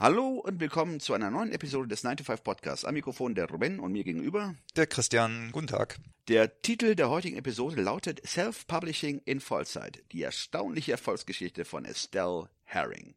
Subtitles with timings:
[0.00, 2.84] Hallo und willkommen zu einer neuen Episode des 9 to 5 Podcasts.
[2.84, 5.98] Am Mikrofon der Ruben und mir gegenüber Der Christian, guten Tag.
[6.26, 10.02] Der Titel der heutigen Episode lautet Self-Publishing in Vollzeit.
[10.10, 13.14] Die erstaunliche Erfolgsgeschichte von Estelle Herring.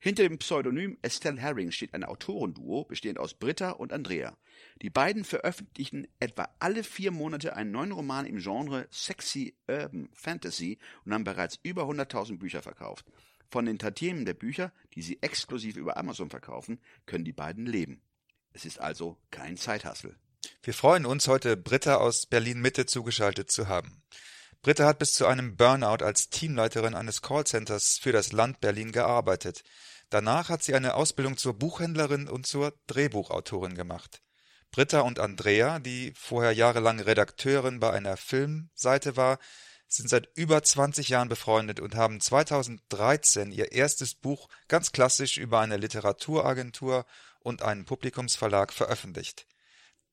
[0.00, 4.36] Hinter dem Pseudonym Estelle Herring steht ein Autorenduo, bestehend aus Britta und Andrea.
[4.82, 10.78] Die beiden veröffentlichen etwa alle vier Monate einen neuen Roman im Genre Sexy Urban Fantasy
[11.04, 13.06] und haben bereits über 100.000 Bücher verkauft.
[13.50, 18.00] Von den Tantiemen der Bücher, die sie exklusiv über Amazon verkaufen, können die beiden leben.
[18.52, 20.16] Es ist also kein Zeithassel.
[20.62, 24.02] Wir freuen uns, heute Britta aus Berlin-Mitte zugeschaltet zu haben.
[24.62, 29.64] Britta hat bis zu einem Burnout als Teamleiterin eines Callcenters für das Land Berlin gearbeitet.
[30.10, 34.22] Danach hat sie eine Ausbildung zur Buchhändlerin und zur Drehbuchautorin gemacht.
[34.70, 39.38] Britta und Andrea, die vorher jahrelang Redakteurin bei einer Filmseite war,
[39.92, 45.60] sind seit über 20 Jahren befreundet und haben 2013 ihr erstes Buch ganz klassisch über
[45.60, 47.06] eine Literaturagentur
[47.40, 49.46] und einen Publikumsverlag veröffentlicht.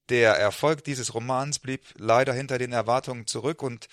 [0.09, 3.87] Der Erfolg dieses Romans blieb leider hinter den Erwartungen zurück und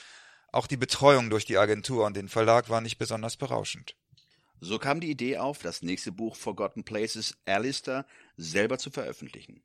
[0.52, 3.96] auch die Betreuung durch die Agentur und den Verlag war nicht besonders berauschend.
[4.60, 9.62] So kam die Idee auf, das nächste Buch Forgotten Places Alistair selber zu veröffentlichen.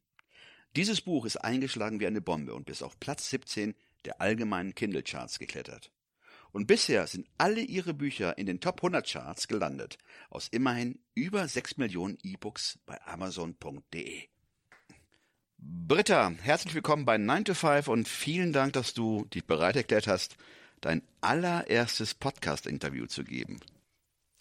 [0.76, 5.40] Dieses Buch ist eingeschlagen wie eine Bombe und bis auf Platz 17 der allgemeinen Kindle-Charts
[5.40, 5.92] geklettert.
[6.52, 9.98] Und bisher sind alle ihre Bücher in den Top 100 Charts gelandet,
[10.30, 14.24] aus immerhin über 6 Millionen E-Books bei Amazon.de.
[15.58, 20.08] Britta, herzlich willkommen bei 9 to 5 und vielen Dank, dass du dich bereit erklärt
[20.08, 20.38] hast,
[20.82, 23.60] dein allererstes Podcast-Interview zu geben.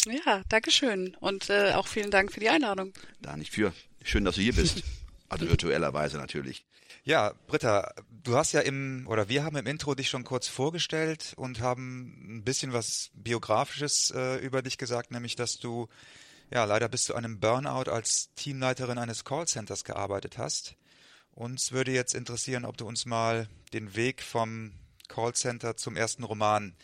[0.07, 2.93] Ja, danke schön und äh, auch vielen Dank für die Einladung.
[3.21, 3.75] Da nicht für.
[4.05, 4.83] Schön, dass du hier bist.
[5.29, 6.65] Also virtuellerweise natürlich.
[7.05, 11.35] Ja, Britta, du hast ja im, oder wir haben im Intro dich schon kurz vorgestellt
[11.37, 15.89] und haben ein bisschen was Biografisches äh, über dich gesagt, nämlich, dass du,
[16.51, 20.77] ja, leider bis zu einem Burnout als Teamleiterin eines Callcenters gearbeitet hast.
[21.33, 24.73] Uns würde jetzt interessieren, ob du uns mal den Weg vom
[25.09, 26.75] Callcenter zum ersten Roman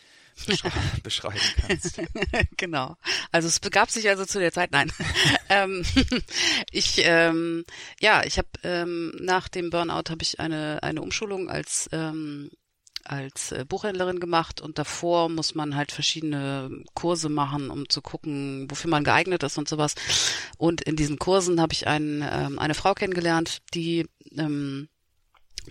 [1.03, 2.01] beschreiben kannst.
[2.57, 2.97] genau.
[3.33, 4.93] Also es begab sich also zu der Zeit, nein.
[5.49, 5.85] ähm,
[6.71, 7.65] ich ähm,
[8.01, 12.51] ja, ich habe ähm, nach dem Burnout habe ich eine eine Umschulung als ähm,
[13.05, 18.67] als äh, Buchhändlerin gemacht und davor muss man halt verschiedene Kurse machen, um zu gucken,
[18.71, 19.95] wofür man geeignet ist und sowas.
[20.57, 24.09] Und in diesen Kursen habe ich einen, ähm, eine Frau kennengelernt, die
[24.39, 24.89] ähm,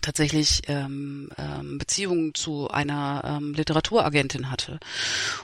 [0.02, 4.80] tatsächlich ähm, ähm, Beziehungen zu einer ähm, Literaturagentin hatte.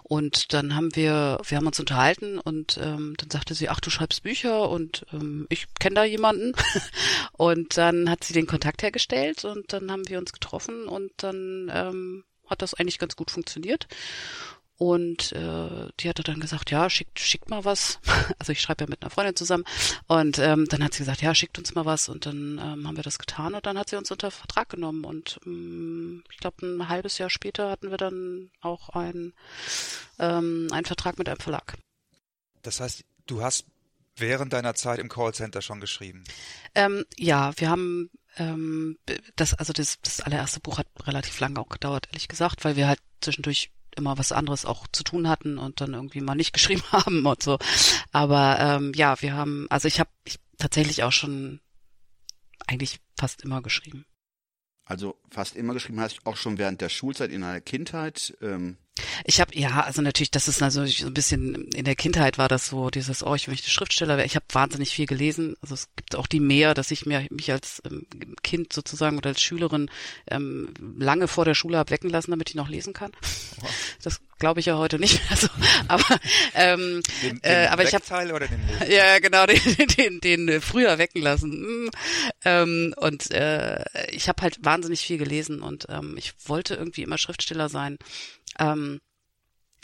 [0.03, 3.89] Und dann haben wir, wir haben uns unterhalten und ähm, dann sagte sie, ach, du
[3.89, 6.53] schreibst Bücher und ähm, ich kenne da jemanden.
[7.33, 11.71] und dann hat sie den Kontakt hergestellt und dann haben wir uns getroffen und dann
[11.73, 13.87] ähm, hat das eigentlich ganz gut funktioniert.
[14.79, 17.99] Und äh, die hatte dann gesagt, ja, schickt, schickt mal was.
[18.39, 19.65] Also ich schreibe ja mit einer Freundin zusammen.
[20.07, 22.07] Und ähm, dann hat sie gesagt, ja, schickt uns mal was.
[22.07, 25.03] Und dann ähm, haben wir das getan und dann hat sie uns unter Vertrag genommen.
[25.03, 29.33] Und ähm, ich glaube, ein halbes Jahr später hatten wir dann auch ein,
[30.17, 31.77] ähm, einen Vertrag mit einem Verlag.
[32.61, 33.65] Das heißt, du hast
[34.15, 36.23] während deiner Zeit im Callcenter schon geschrieben?
[36.73, 38.97] Ähm, ja, wir haben ähm,
[39.35, 42.87] das, also das, das allererste Buch hat relativ lange auch gedauert, ehrlich gesagt, weil wir
[42.87, 46.83] halt zwischendurch immer was anderes auch zu tun hatten und dann irgendwie mal nicht geschrieben
[46.91, 47.59] haben und so.
[48.11, 50.09] Aber ähm, ja, wir haben, also ich habe
[50.57, 51.59] tatsächlich auch schon
[52.67, 54.05] eigentlich fast immer geschrieben.
[54.85, 58.35] Also fast immer geschrieben hast, auch schon während der Schulzeit in deiner Kindheit.
[58.41, 58.77] Ähm
[59.25, 62.47] ich habe ja, also natürlich, das ist also so ein bisschen in der Kindheit war
[62.47, 64.27] das so dieses, oh, ich möchte Schriftsteller werden.
[64.27, 65.55] Ich habe wahnsinnig viel gelesen.
[65.61, 68.05] Also es gibt auch die mehr, dass ich mir mich als ähm,
[68.43, 69.89] Kind sozusagen oder als Schülerin
[70.29, 73.11] ähm, lange vor der Schule habe wecken lassen, damit ich noch lesen kann.
[73.59, 73.69] Wow.
[74.01, 75.47] Das glaube ich ja heute nicht mehr so.
[75.87, 76.19] Aber
[76.55, 78.59] ähm, den, den äh, aber ich habe oder den
[78.89, 79.59] ja genau den,
[79.97, 81.85] den, den äh, früher wecken lassen.
[81.85, 81.89] Mm.
[82.45, 87.17] Ähm, und äh, ich habe halt wahnsinnig viel gelesen und ähm, ich wollte irgendwie immer
[87.17, 87.97] Schriftsteller sein.
[88.57, 88.99] Ähm,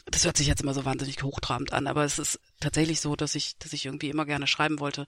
[0.05, 3.33] das hört sich jetzt immer so wahnsinnig hochtrabend an, aber es ist tatsächlich so, dass
[3.33, 5.07] ich, dass ich irgendwie immer gerne schreiben wollte.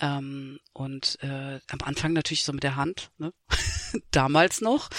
[0.00, 3.32] Ähm, und äh, am Anfang natürlich so mit der Hand, ne?
[4.10, 4.90] damals noch.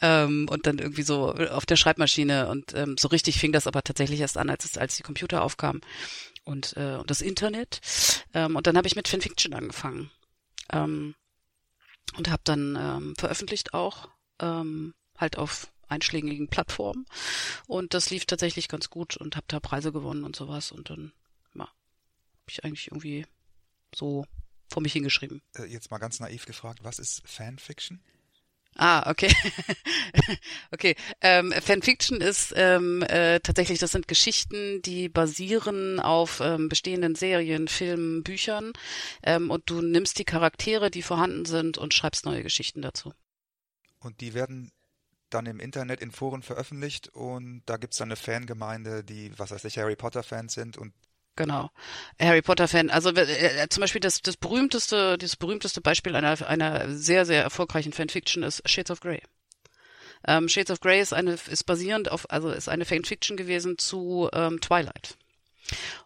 [0.00, 2.48] Ähm, und dann irgendwie so auf der Schreibmaschine.
[2.48, 5.42] Und ähm, so richtig fing das aber tatsächlich erst an, als es, als die Computer
[5.42, 5.80] aufkamen
[6.44, 7.80] und, äh, und das Internet.
[8.34, 10.10] Ähm, und dann habe ich mit Fanfiction angefangen.
[10.72, 11.16] Ähm,
[12.16, 14.08] und habe dann ähm, veröffentlicht auch,
[14.40, 17.06] ähm, halt auf einschlägigen Plattformen.
[17.66, 20.72] Und das lief tatsächlich ganz gut und habe da Preise gewonnen und sowas.
[20.72, 21.12] Und dann
[21.54, 21.70] ja, habe
[22.48, 23.26] ich eigentlich irgendwie
[23.94, 24.24] so
[24.68, 25.42] vor mich hingeschrieben.
[25.56, 28.00] Äh, jetzt mal ganz naiv gefragt, was ist Fanfiction?
[28.78, 29.32] Ah, okay.
[30.70, 30.96] okay.
[31.22, 37.68] Ähm, Fanfiction ist ähm, äh, tatsächlich, das sind Geschichten, die basieren auf ähm, bestehenden Serien,
[37.68, 38.74] Filmen, Büchern
[39.22, 43.14] ähm, und du nimmst die Charaktere, die vorhanden sind und schreibst neue Geschichten dazu.
[43.98, 44.70] Und die werden
[45.30, 49.64] dann im Internet in Foren veröffentlicht und da gibt's dann eine Fangemeinde, die, was weiß
[49.64, 50.92] ich, Harry Potter-Fans sind und
[51.36, 51.70] Genau.
[52.18, 52.88] Harry Potter Fan.
[52.88, 57.42] Also äh, äh, zum Beispiel das, das berühmteste, das berühmteste Beispiel einer, einer sehr, sehr
[57.42, 59.20] erfolgreichen Fanfiction ist Shades of Grey.
[60.26, 64.30] Ähm, Shades of Grey ist eine, ist basierend auf, also ist eine Fanfiction gewesen zu
[64.32, 65.18] ähm, Twilight.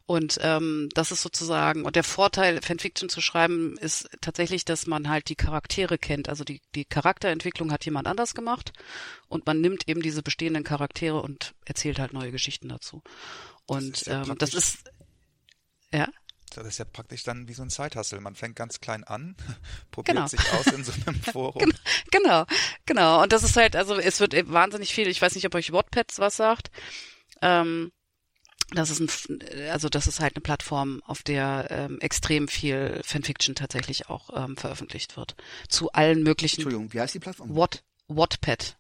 [0.07, 5.09] Und ähm, das ist sozusagen, und der Vorteil, Fanfiction zu schreiben, ist tatsächlich, dass man
[5.09, 6.29] halt die Charaktere kennt.
[6.29, 8.73] Also die, die Charakterentwicklung hat jemand anders gemacht
[9.29, 13.03] und man nimmt eben diese bestehenden Charaktere und erzählt halt neue Geschichten dazu.
[13.67, 14.79] Und das ist, ja ähm, das ist
[15.93, 16.09] ja.
[16.53, 18.21] Das ist ja praktisch dann wie so ein Zeithassel.
[18.21, 19.37] Man fängt ganz klein an,
[19.93, 20.27] probiert genau.
[20.27, 21.73] sich aus in so einem Forum.
[22.11, 22.45] genau,
[22.87, 23.23] genau.
[23.23, 26.19] Und das ist halt, also es wird wahnsinnig viel, ich weiß nicht, ob euch Wattpads
[26.19, 26.71] was sagt.
[27.41, 27.93] Ähm,
[28.73, 29.41] das ist ein,
[29.71, 34.57] also das ist halt eine Plattform, auf der ähm, extrem viel Fanfiction tatsächlich auch ähm,
[34.57, 35.37] veröffentlicht wird.
[35.69, 36.61] Zu allen möglichen.
[36.61, 37.57] Entschuldigung, wie heißt die Plattform?
[37.57, 38.77] Watt, Wattpad.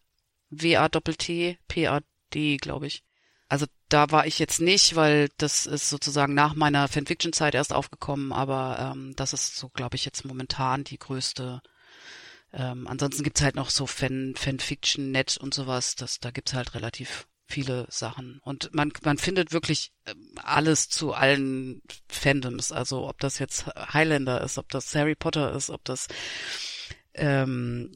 [0.51, 3.05] W-A-T-T-P-A-D, glaube ich.
[3.49, 8.33] Also da war ich jetzt nicht, weil das ist sozusagen nach meiner Fanfiction-Zeit erst aufgekommen,
[8.33, 11.61] aber ähm, das ist so, glaube ich, jetzt momentan die größte.
[12.53, 15.97] Ähm, ansonsten gibt's halt noch so Fan, Fanfiction-Net und sowas.
[15.97, 18.41] Das, da gibt's halt relativ viele Sachen.
[18.43, 22.73] Und man, man findet wirklich ähm, alles zu allen Fandoms.
[22.73, 26.09] Also ob das jetzt Highlander ist, ob das Harry Potter ist, ob das
[27.15, 27.93] ähm,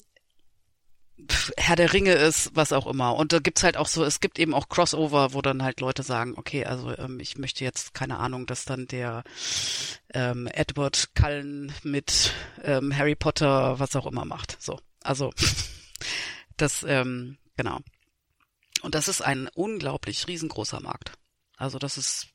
[1.56, 3.14] Herr der Ringe ist, was auch immer.
[3.16, 6.02] Und da gibt's halt auch so, es gibt eben auch Crossover, wo dann halt Leute
[6.02, 9.22] sagen, okay, also ähm, ich möchte jetzt, keine Ahnung, dass dann der
[10.12, 14.60] ähm, Edward Cullen mit ähm, Harry Potter was auch immer macht.
[14.60, 15.32] So, also
[16.56, 17.78] das, ähm, genau.
[18.84, 21.12] Und das ist ein unglaublich riesengroßer Markt.
[21.56, 22.28] Also das ist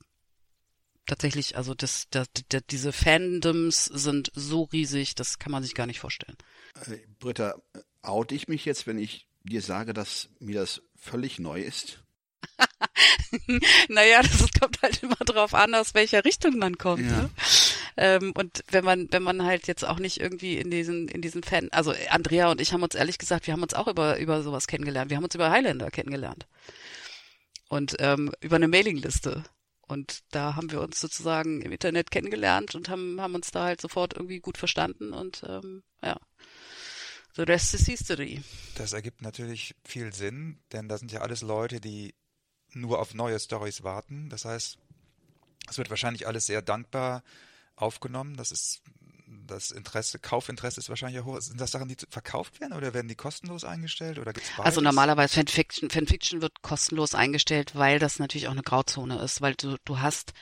[1.06, 5.86] tatsächlich, also das, das, das, diese Fandoms sind so riesig, das kann man sich gar
[5.86, 6.36] nicht vorstellen.
[6.88, 7.54] Äh, Britta,
[8.02, 12.04] oute ich mich jetzt, wenn ich dir sage, dass mir das völlig neu ist?
[13.88, 17.04] naja, das kommt halt immer drauf an, aus welcher Richtung man kommt.
[17.04, 17.24] Ja.
[17.24, 17.30] Ne?
[18.02, 21.44] Ähm, und wenn man, wenn man halt jetzt auch nicht irgendwie in diesen, in diesen
[21.44, 24.42] Fan, also Andrea und ich haben uns ehrlich gesagt, wir haben uns auch über, über
[24.42, 25.10] sowas kennengelernt.
[25.10, 26.48] Wir haben uns über Highlander kennengelernt.
[27.68, 29.44] Und ähm, über eine Mailingliste.
[29.82, 33.82] Und da haben wir uns sozusagen im Internet kennengelernt und haben, haben uns da halt
[33.82, 36.18] sofort irgendwie gut verstanden und ähm, ja.
[37.36, 38.42] The rest is history.
[38.76, 42.16] Das ergibt natürlich viel Sinn, denn das sind ja alles Leute, die
[42.72, 44.30] nur auf neue Stories warten.
[44.30, 44.78] Das heißt,
[45.70, 47.24] es wird wahrscheinlich alles sehr dankbar
[47.82, 48.36] aufgenommen.
[48.36, 48.82] Das ist
[49.48, 51.40] das Interesse, Kaufinteresse ist wahrscheinlich hoch.
[51.42, 54.66] Sind das Sachen, die verkauft werden oder werden die kostenlos eingestellt oder gibt's beides?
[54.66, 59.56] Also normalerweise Fanfiction, Fanfiction wird kostenlos eingestellt, weil das natürlich auch eine Grauzone ist, weil
[59.56, 60.34] du du hast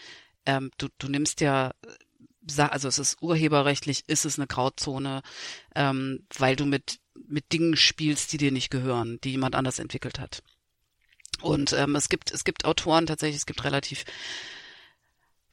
[0.45, 1.71] ähm, du du nimmst ja
[2.57, 5.21] also es ist urheberrechtlich, ist es eine Grauzone,
[5.75, 10.19] ähm, weil du mit, mit Dingen spielst, die dir nicht gehören, die jemand anders entwickelt
[10.19, 10.43] hat.
[11.41, 14.05] Und ähm, es gibt, es gibt Autoren tatsächlich, es gibt relativ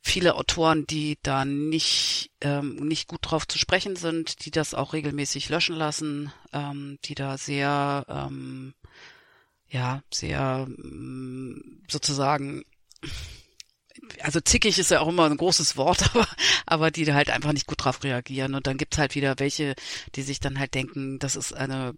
[0.05, 4.93] viele Autoren, die da nicht, ähm, nicht gut drauf zu sprechen sind, die das auch
[4.93, 8.75] regelmäßig löschen lassen, ähm, die da sehr, ähm,
[9.69, 12.65] ja, sehr mm, sozusagen
[14.21, 16.29] also zickig ist ja auch immer ein großes Wort, aber,
[16.67, 18.55] aber die halt einfach nicht gut drauf reagieren.
[18.55, 19.75] Und dann gibt's halt wieder welche,
[20.15, 21.95] die sich dann halt denken, das ist eine,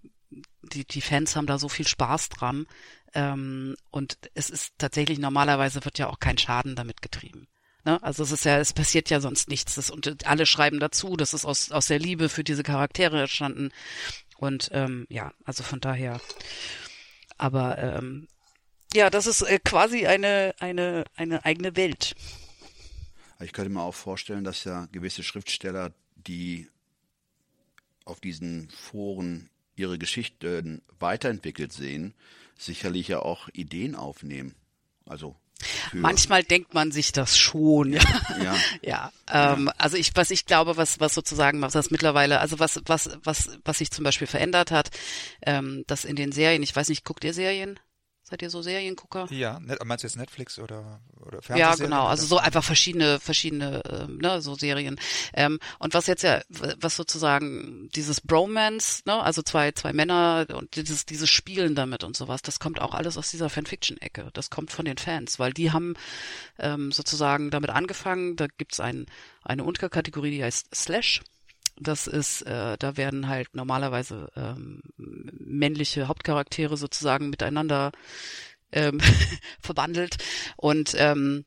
[0.63, 2.67] die, die Fans haben da so viel Spaß dran.
[3.15, 7.49] Ähm, und es ist tatsächlich, normalerweise wird ja auch kein Schaden damit getrieben.
[7.87, 8.03] Ne?
[8.03, 9.77] Also es ist ja, es passiert ja sonst nichts.
[9.77, 13.71] Das, und alle schreiben dazu, das ist aus, aus der Liebe für diese Charaktere entstanden.
[14.37, 16.21] Und ähm, ja, also von daher.
[17.39, 18.27] Aber ähm,
[18.93, 22.17] ja, das ist äh, quasi eine, eine, eine eigene Welt.
[23.41, 26.69] Ich könnte mir auch vorstellen, dass ja gewisse Schriftsteller, die
[28.05, 32.15] auf diesen Foren ihre Geschichten weiterentwickelt sehen,
[32.59, 34.57] sicherlich ja auch Ideen aufnehmen.
[35.05, 35.37] Also
[35.93, 38.03] Manchmal denkt man sich das schon, ja.
[38.43, 38.55] Ja.
[38.83, 42.81] ja, ähm, also ich, was ich glaube, was, was sozusagen, was das mittlerweile, also was,
[42.85, 44.91] was, was, was sich zum Beispiel verändert hat,
[45.45, 47.81] ähm, dass in den Serien, ich weiß nicht, guckt ihr Serien?
[48.29, 49.29] Seid ihr so Seriengucker?
[49.31, 51.59] Ja, meinst du jetzt Netflix oder, oder Fernsehserien?
[51.59, 54.99] Ja, genau, also so einfach verschiedene, verschiedene, äh, ne, so Serien.
[55.33, 60.75] Ähm, und was jetzt ja, was sozusagen dieses Bromance, ne, also zwei, zwei Männer und
[60.75, 64.31] dieses, dieses Spielen damit und sowas, das kommt auch alles aus dieser Fanfiction-Ecke.
[64.33, 65.95] Das kommt von den Fans, weil die haben
[66.59, 69.07] ähm, sozusagen damit angefangen, da gibt's ein,
[69.45, 71.23] eine Unterkategorie, die heißt Slash.
[71.79, 77.93] Das ist, äh, da werden halt normalerweise ähm, männliche Hauptcharaktere sozusagen miteinander
[78.73, 79.01] ähm,
[79.61, 80.17] verbandelt
[80.57, 81.45] und ähm,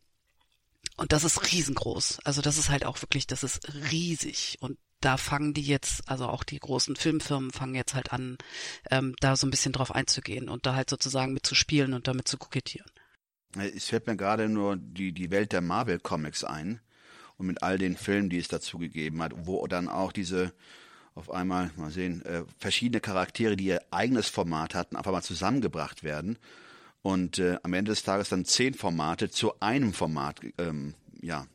[0.95, 2.19] und das ist riesengroß.
[2.25, 6.27] Also das ist halt auch wirklich, das ist riesig und da fangen die jetzt, also
[6.27, 8.37] auch die großen Filmfirmen fangen jetzt halt an,
[8.91, 12.07] ähm, da so ein bisschen drauf einzugehen und da halt sozusagen mit zu spielen und
[12.07, 12.91] damit zu kokettieren.
[13.57, 16.81] Es fällt mir gerade nur die, die Welt der Marvel Comics ein
[17.39, 20.53] und mit all den Filmen, die es dazu gegeben hat, wo dann auch diese
[21.15, 26.03] auf einmal, mal sehen, äh, verschiedene Charaktere, die ihr eigenes Format hatten, einfach mal zusammengebracht
[26.03, 26.37] werden
[27.01, 31.47] und äh, am Ende des Tages dann zehn Formate zu einem Format ähm, ja,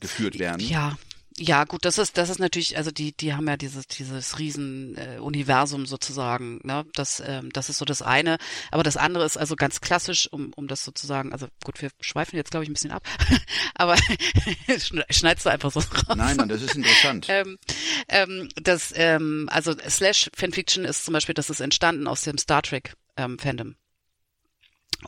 [0.00, 0.60] geführt werden.
[0.60, 0.98] Ja,
[1.42, 4.94] ja, gut, das ist das ist natürlich, also die die haben ja dieses dieses riesen
[4.98, 6.84] äh, Universum sozusagen, ne?
[6.92, 8.36] Das ähm, das ist so das eine,
[8.70, 12.36] aber das andere ist also ganz klassisch, um um das sozusagen, also gut, wir schweifen
[12.36, 13.08] jetzt glaube ich ein bisschen ab,
[13.74, 13.96] aber
[15.08, 16.14] schneidest du einfach so raus.
[16.14, 17.26] Nein, nein, das ist interessant.
[17.30, 17.58] ähm,
[18.08, 22.60] ähm, das ähm, also Slash Fanfiction ist zum Beispiel, das ist entstanden aus dem Star
[22.60, 23.76] Trek ähm, Fandom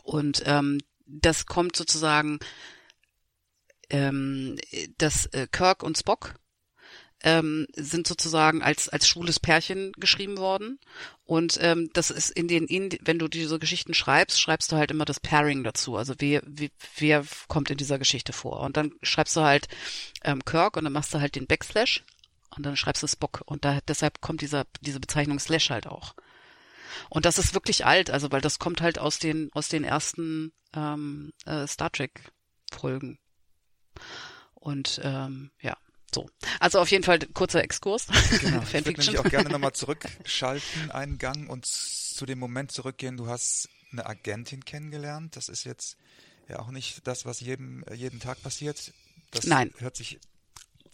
[0.01, 2.39] und ähm, das kommt sozusagen
[3.89, 4.57] ähm,
[4.97, 6.35] dass äh, Kirk und Spock
[7.23, 10.79] ähm, sind sozusagen als als schwules Pärchen geschrieben worden.
[11.23, 14.91] Und ähm, das ist in den in, wenn du diese Geschichten schreibst schreibst du halt
[14.91, 15.95] immer das Pairing dazu.
[15.95, 18.59] Also wer wer, wer kommt in dieser Geschichte vor?
[18.61, 19.69] Und dann schreibst du halt
[20.23, 22.03] ähm, Kirk und dann machst du halt den Backslash
[22.55, 23.41] und dann schreibst du Spock.
[23.45, 26.15] Und da deshalb kommt dieser diese Bezeichnung Slash halt auch.
[27.09, 30.51] Und das ist wirklich alt also weil das kommt halt aus den aus den ersten
[30.75, 32.31] ähm, äh, Star Trek
[32.71, 33.17] Folgen
[34.55, 35.77] und ähm, ja,
[36.13, 36.29] so.
[36.59, 38.07] Also auf jeden Fall kurzer Exkurs.
[38.39, 38.61] Genau.
[38.63, 43.17] Ich würde nämlich auch gerne nochmal zurückschalten, einen Gang und zu dem Moment zurückgehen.
[43.17, 45.35] Du hast eine Agentin kennengelernt.
[45.35, 45.97] Das ist jetzt
[46.47, 48.93] ja auch nicht das, was jedem, jeden Tag passiert.
[49.31, 49.73] Das Nein.
[49.79, 50.19] hört sich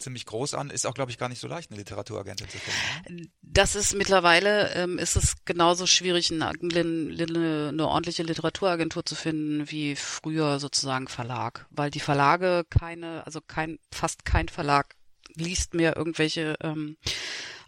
[0.00, 0.70] ziemlich groß an.
[0.70, 3.22] Ist auch, glaube ich, gar nicht so leicht, eine Literaturagentin zu finden.
[3.22, 3.28] Ne?
[3.42, 9.70] Das ist mittlerweile, ähm, ist es genauso schwierig, eine, eine, eine ordentliche Literaturagentur zu finden,
[9.70, 11.66] wie früher sozusagen Verlag.
[11.70, 14.94] Weil die Verlage keine, also kein, fast kein Verlag
[15.34, 16.96] liest mehr irgendwelche ähm,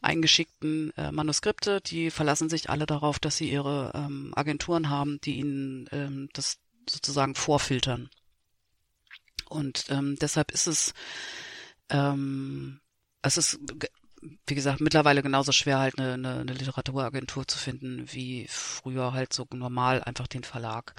[0.01, 1.81] eingeschickten äh, Manuskripte.
[1.81, 6.59] Die verlassen sich alle darauf, dass sie ihre ähm, Agenturen haben, die ihnen ähm, das
[6.89, 8.11] sozusagen vorfiltern.
[9.49, 10.95] Und ähm, deshalb ist es
[11.91, 12.81] ähm,
[13.23, 13.59] es ist,
[14.47, 19.33] wie gesagt, mittlerweile genauso schwer, halt eine, eine, eine Literaturagentur zu finden, wie früher halt
[19.33, 20.95] so normal einfach den Verlag.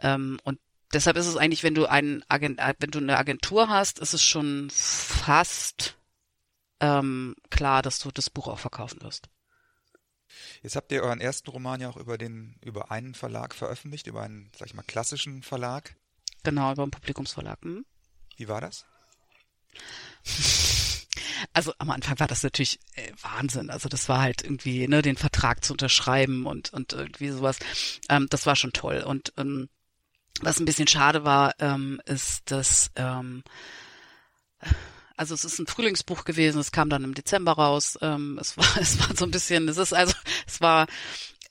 [0.00, 0.58] Ähm, und
[0.92, 4.14] deshalb ist es eigentlich, wenn du einen Agent, äh, wenn du eine Agentur hast, ist
[4.14, 5.96] es schon fast
[6.80, 9.28] ähm, klar, dass du das Buch auch verkaufen wirst.
[10.62, 14.22] Jetzt habt ihr euren ersten Roman ja auch über den, über einen Verlag veröffentlicht, über
[14.22, 15.96] einen, sag ich mal, klassischen Verlag.
[16.42, 17.62] Genau, über einen Publikumsverlag.
[17.62, 17.86] Hm?
[18.36, 18.84] Wie war das?
[21.52, 23.70] Also am Anfang war das natürlich äh, Wahnsinn.
[23.70, 27.58] Also das war halt irgendwie, ne, den Vertrag zu unterschreiben und und irgendwie sowas.
[28.08, 29.02] Ähm, das war schon toll.
[29.06, 29.68] Und ähm,
[30.40, 33.42] was ein bisschen schade war, ähm, ist, dass ähm,
[35.16, 36.60] also es ist ein Frühlingsbuch gewesen.
[36.60, 37.98] Es kam dann im Dezember raus.
[38.02, 39.68] Ähm, es war es war so ein bisschen.
[39.68, 40.14] Es ist also
[40.46, 40.86] es war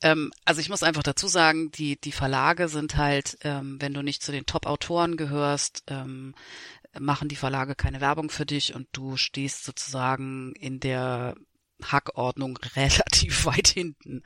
[0.02, 4.02] ähm, also ich muss einfach dazu sagen, die, die Verlage sind halt, ähm, wenn du
[4.02, 6.36] nicht zu den Top-Autoren gehörst, ähm,
[7.00, 11.36] machen die Verlage keine Werbung für dich und du stehst sozusagen in der
[11.84, 14.24] Hackordnung relativ weit hinten.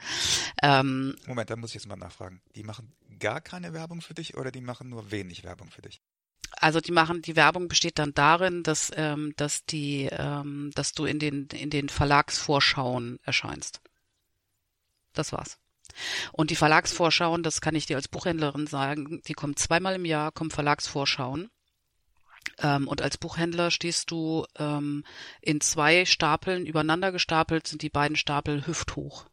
[0.61, 2.41] Ähm, Moment, da muss ich jetzt mal nachfragen.
[2.55, 6.01] Die machen gar keine Werbung für dich oder die machen nur wenig Werbung für dich?
[6.51, 11.05] Also die machen, die Werbung besteht dann darin, dass, ähm, dass die, ähm, dass du
[11.05, 13.81] in den, in den Verlagsvorschauen erscheinst.
[15.13, 15.57] Das war's.
[16.31, 20.31] Und die Verlagsvorschauen, das kann ich dir als Buchhändlerin sagen, die kommen zweimal im Jahr,
[20.31, 21.49] kommen Verlagsvorschauen.
[22.61, 25.03] Ähm, und als Buchhändler stehst du ähm,
[25.41, 29.25] in zwei Stapeln übereinander gestapelt, sind die beiden Stapel hüfthoch.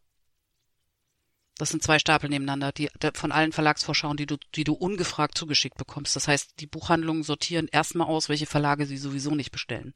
[1.57, 5.77] Das sind zwei Stapel nebeneinander, die von allen Verlagsvorschauen, die du, die du ungefragt zugeschickt
[5.77, 6.15] bekommst.
[6.15, 9.95] Das heißt, die Buchhandlungen sortieren erstmal aus, welche Verlage sie sowieso nicht bestellen.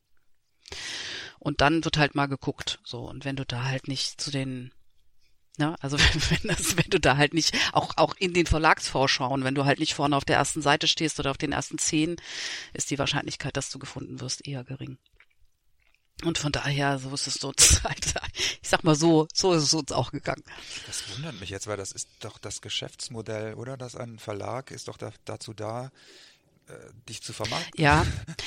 [1.38, 2.79] Und dann wird halt mal geguckt.
[2.83, 4.71] So, und wenn du da halt nicht zu den
[5.58, 5.75] Ne?
[5.81, 5.98] Also
[6.29, 9.65] wenn, wenn, das, wenn du da halt nicht, auch, auch in den Verlagsvorschauen, wenn du
[9.65, 12.15] halt nicht vorne auf der ersten Seite stehst oder auf den ersten zehn,
[12.74, 14.98] ist die Wahrscheinlichkeit, dass du gefunden wirst, eher gering.
[16.24, 17.51] Und von daher, so ist es so,
[18.62, 20.43] ich sag mal so, so ist es uns auch gegangen.
[20.86, 23.75] Das wundert mich jetzt, weil das ist doch das Geschäftsmodell, oder?
[23.75, 25.91] Dass ein Verlag ist doch da, dazu da,
[27.07, 27.81] dich zu vermarkten.
[27.81, 28.05] Ja,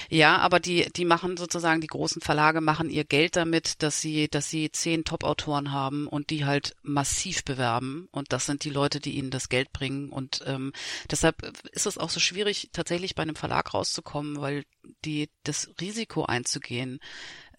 [0.08, 4.28] ja, aber die, die machen sozusagen, die großen Verlage machen ihr Geld damit, dass sie,
[4.28, 8.08] dass sie zehn Top-Autoren haben und die halt massiv bewerben.
[8.10, 10.10] Und das sind die Leute, die ihnen das Geld bringen.
[10.10, 10.72] Und ähm,
[11.10, 14.64] deshalb ist es auch so schwierig, tatsächlich bei einem Verlag rauszukommen, weil
[15.04, 17.00] die das Risiko einzugehen,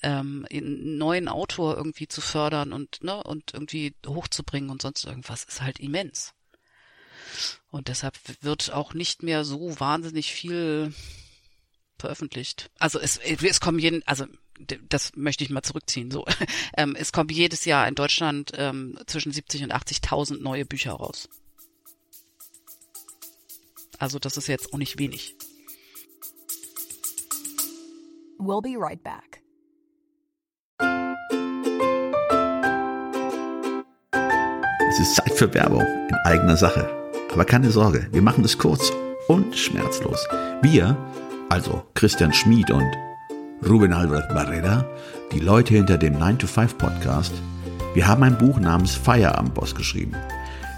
[0.04, 5.44] ähm, einen neuen Autor irgendwie zu fördern und ne und irgendwie hochzubringen und sonst irgendwas
[5.46, 6.35] ist halt immens.
[7.70, 10.94] Und deshalb wird auch nicht mehr so wahnsinnig viel
[11.98, 12.72] veröffentlicht.
[12.80, 14.26] Also es, es kommen jeden, also
[14.90, 16.12] das möchte ich mal zurückziehen.
[16.12, 16.26] So,
[16.78, 21.30] ähm, es kommen jedes Jahr in Deutschland ähm, zwischen 70 und 80.000 neue Bücher raus.
[23.98, 25.36] Also das ist jetzt auch nicht wenig.
[28.38, 29.42] We'll be right back.
[34.90, 37.05] Es ist Zeit für Werbung in eigener Sache.
[37.36, 38.94] Aber keine Sorge, wir machen es kurz
[39.28, 40.26] und schmerzlos.
[40.62, 40.96] Wir,
[41.50, 42.90] also Christian Schmid und
[43.68, 44.86] Ruben Albert Barrera,
[45.34, 47.34] die Leute hinter dem 9-to-5 Podcast,
[47.94, 50.16] wir haben ein Buch namens Feierabendboss geschrieben.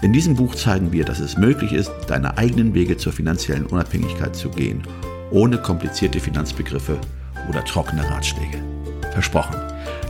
[0.02, 4.34] In diesem Buch zeigen wir, dass es möglich ist, deine eigenen Wege zur finanziellen Unabhängigkeit
[4.34, 4.82] zu gehen,
[5.30, 6.98] ohne komplizierte Finanzbegriffe
[7.48, 8.58] oder trockene Ratschläge.
[9.12, 9.54] Versprochen.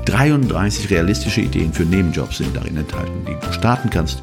[0.06, 4.22] 33 realistische Ideen für Nebenjobs sind darin enthalten, die du starten kannst,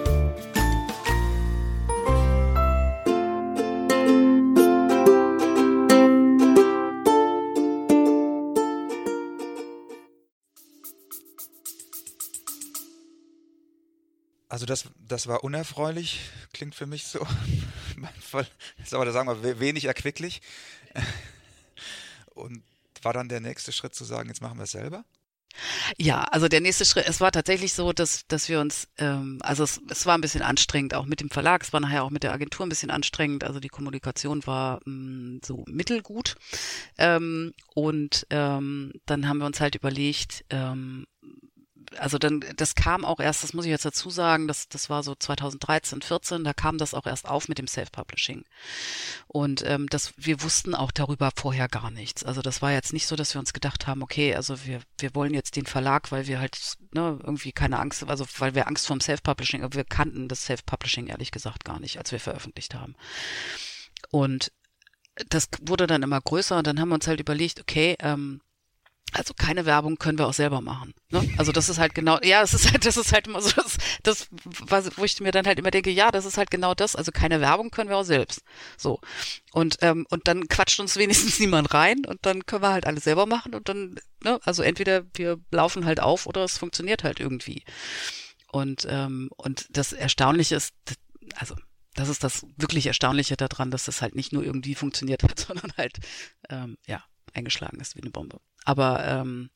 [14.61, 16.19] Also das, das war unerfreulich,
[16.53, 17.17] klingt für mich so.
[18.91, 20.39] Aber, sagen wir, wenig erquicklich.
[22.35, 22.61] Und
[23.01, 25.03] war dann der nächste Schritt zu sagen, jetzt machen wir es selber?
[25.97, 29.63] Ja, also der nächste Schritt, es war tatsächlich so, dass, dass wir uns, ähm, also
[29.63, 32.21] es, es war ein bisschen anstrengend, auch mit dem Verlag, es war nachher auch mit
[32.21, 36.35] der Agentur ein bisschen anstrengend, also die Kommunikation war mh, mm, so mittelgut.
[36.99, 41.07] Ähm, und ähm, dann haben wir uns halt überlegt, ähm,
[41.97, 45.03] also dann, das kam auch erst, das muss ich jetzt dazu sagen, das, das war
[45.03, 48.45] so 2013, 14, da kam das auch erst auf mit dem Self-Publishing.
[49.27, 52.23] Und ähm, das, wir wussten auch darüber vorher gar nichts.
[52.23, 55.15] Also das war jetzt nicht so, dass wir uns gedacht haben, okay, also wir, wir
[55.15, 56.57] wollen jetzt den Verlag, weil wir halt
[56.93, 61.07] ne, irgendwie keine Angst, also weil wir Angst vorm Self-Publishing, aber wir kannten das Self-Publishing
[61.07, 62.95] ehrlich gesagt gar nicht, als wir veröffentlicht haben.
[64.09, 64.51] Und
[65.27, 68.41] das wurde dann immer größer und dann haben wir uns halt überlegt, okay, ähm,
[69.13, 70.93] also keine Werbung können wir auch selber machen.
[71.09, 71.27] Ne?
[71.37, 73.77] Also das ist halt genau, ja, das ist halt, das ist halt immer so das,
[74.03, 76.95] das, was, wo ich mir dann halt immer denke, ja, das ist halt genau das.
[76.95, 78.41] Also keine Werbung können wir auch selbst.
[78.77, 78.99] So
[79.51, 83.03] und ähm, und dann quatscht uns wenigstens niemand rein und dann können wir halt alles
[83.03, 87.19] selber machen und dann, ne, also entweder wir laufen halt auf oder es funktioniert halt
[87.19, 87.65] irgendwie.
[88.51, 90.73] Und ähm, und das Erstaunliche ist,
[91.35, 91.55] also
[91.93, 95.73] das ist das wirklich Erstaunliche daran, dass das halt nicht nur irgendwie funktioniert hat, sondern
[95.77, 95.99] halt
[96.49, 98.39] ähm, ja eingeschlagen ist wie eine Bombe.
[98.65, 99.49] Aber ähm,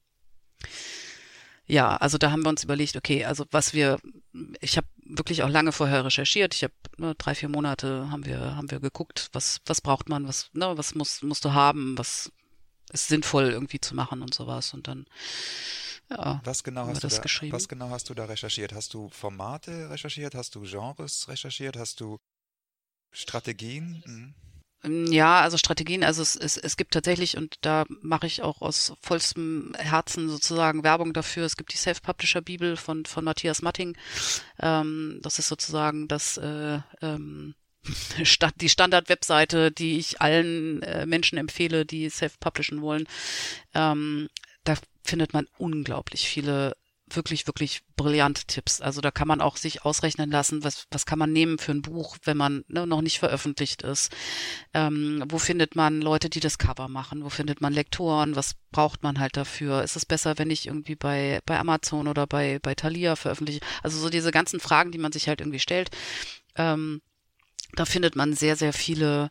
[1.67, 3.97] ja, also da haben wir uns überlegt, okay, also was wir,
[4.61, 6.53] ich habe wirklich auch lange vorher recherchiert.
[6.53, 10.27] Ich habe ne, drei, vier Monate haben wir haben wir geguckt, was was braucht man,
[10.27, 12.31] was ne, was muss musst du haben, was
[12.91, 15.05] ist sinnvoll irgendwie zu machen und sowas und dann
[16.09, 17.53] ja, was genau hast du da, geschrieben.
[17.53, 18.73] Was genau hast du da recherchiert?
[18.73, 20.35] Hast du Formate recherchiert?
[20.35, 21.77] Hast du Genres recherchiert?
[21.77, 22.19] Hast du
[23.11, 24.03] Strategien?
[24.05, 24.35] Mhm.
[24.83, 28.93] Ja, also Strategien, also es, es, es gibt tatsächlich, und da mache ich auch aus
[29.01, 33.97] vollstem Herzen sozusagen Werbung dafür, es gibt die Self-Publisher-Bibel von, von Matthias Matting.
[34.59, 37.55] Ähm, das ist sozusagen das äh, ähm,
[38.61, 43.07] die Standard-Webseite, die ich allen äh, Menschen empfehle, die self-publishen wollen.
[43.73, 44.29] Ähm,
[44.63, 46.75] da findet man unglaublich viele
[47.15, 48.81] wirklich, wirklich brillante Tipps.
[48.81, 51.81] Also da kann man auch sich ausrechnen lassen, was, was kann man nehmen für ein
[51.81, 54.11] Buch, wenn man ne, noch nicht veröffentlicht ist.
[54.73, 57.23] Ähm, wo findet man Leute, die das Cover machen?
[57.23, 58.35] Wo findet man Lektoren?
[58.35, 59.83] Was braucht man halt dafür?
[59.83, 63.61] Ist es besser, wenn ich irgendwie bei, bei Amazon oder bei, bei Thalia veröffentliche?
[63.83, 65.89] Also so diese ganzen Fragen, die man sich halt irgendwie stellt.
[66.55, 67.01] Ähm,
[67.73, 69.29] da findet man sehr, sehr viele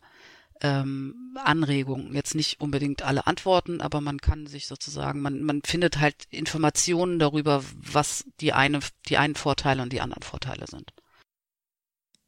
[0.61, 2.13] ähm, Anregungen.
[2.13, 7.19] Jetzt nicht unbedingt alle Antworten, aber man kann sich sozusagen, man, man findet halt Informationen
[7.19, 10.93] darüber, was die eine, die einen Vorteile und die anderen Vorteile sind.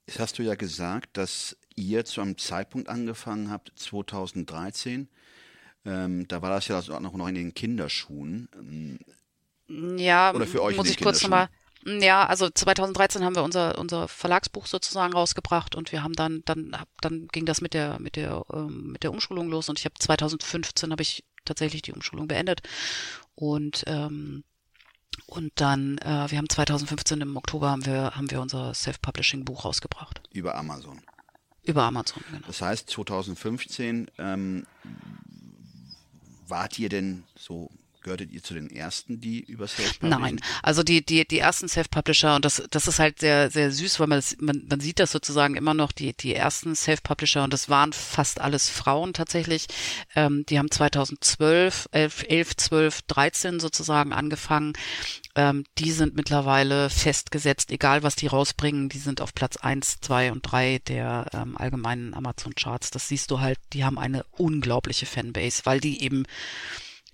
[0.07, 5.09] Jetzt hast du ja gesagt, dass ihr zu einem Zeitpunkt angefangen habt, 2013.
[5.85, 8.49] Ähm, da war das ja auch noch in den Kinderschuhen.
[8.55, 11.49] Ähm, ja, Oder für euch muss ich kurz nochmal.
[11.87, 16.75] Ja, also 2013 haben wir unser unser Verlagsbuch sozusagen rausgebracht und wir haben dann dann
[16.99, 19.95] dann ging das mit der mit der ähm, mit der Umschulung los und ich habe
[19.97, 22.61] 2015 habe ich tatsächlich die Umschulung beendet
[23.35, 24.43] und ähm,
[25.27, 29.63] und dann äh, wir haben 2015 im Oktober haben wir haben wir unser Self-Publishing Buch
[29.63, 31.01] rausgebracht über Amazon.
[31.63, 32.47] über Amazon genau.
[32.47, 34.67] Das heißt, 2015 ähm,
[36.47, 37.69] wart ihr denn so,
[38.07, 40.21] gehörtet ihr zu den ersten, die über Self-Publishing?
[40.21, 43.99] Nein, also die die die ersten Self-Publisher und das das ist halt sehr sehr süß,
[43.99, 47.51] weil man das, man man sieht das sozusagen immer noch die die ersten Self-Publisher und
[47.51, 49.67] das waren fast alles Frauen tatsächlich.
[50.15, 54.73] Ähm, die haben 2012, 11, 11, 12, 13 sozusagen angefangen.
[55.35, 60.31] Ähm, die sind mittlerweile festgesetzt, egal was die rausbringen, die sind auf Platz eins, zwei
[60.31, 62.89] und drei der ähm, allgemeinen Amazon Charts.
[62.89, 66.23] Das siehst du halt, die haben eine unglaubliche Fanbase, weil die eben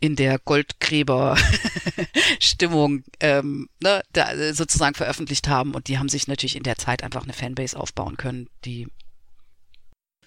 [0.04, 6.58] in der Goldgräber-Stimmung ähm, ne, da, äh, sozusagen veröffentlicht haben und die haben sich natürlich
[6.58, 8.90] in der Zeit einfach eine Fanbase aufbauen können, die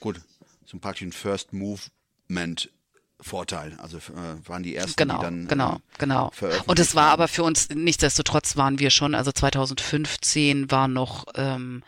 [0.00, 0.22] Gut,
[0.64, 2.70] so praktisch ein First Movement
[3.20, 3.76] Vorteil.
[3.78, 6.30] Also äh, waren die ersten, genau, die dann genau, äh, genau.
[6.30, 11.26] veröffentlicht Und es war aber für uns nichtsdestotrotz waren wir schon, also 2015 war noch
[11.34, 11.82] ähm,